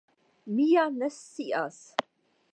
[0.53, 1.79] Mi ja ne scias.